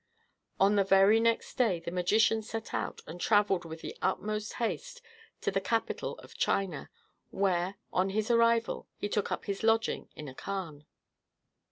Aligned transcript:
On 0.59 0.77
the 0.77 0.83
very 0.83 1.19
next 1.19 1.59
day, 1.59 1.79
the 1.79 1.91
magician 1.91 2.41
set 2.41 2.73
out 2.73 3.01
and 3.05 3.21
travelled 3.21 3.65
with 3.65 3.81
the 3.81 3.95
utmost 4.01 4.53
haste 4.53 4.99
to 5.41 5.51
the 5.51 5.61
capital 5.61 6.17
of 6.17 6.35
China, 6.35 6.89
where, 7.29 7.75
on 7.93 8.09
his 8.09 8.31
arrival, 8.31 8.87
he 8.97 9.07
took 9.07 9.31
up 9.31 9.45
his 9.45 9.61
lodging 9.61 10.09
in 10.15 10.27
a 10.27 10.33
khan. 10.33 10.85